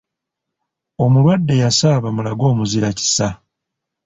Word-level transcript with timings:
Omulwadde 1.03 1.53
yasaba 1.63 2.03
bamulage 2.03 2.45
omuzira 2.51 2.89
kisa. 2.97 3.29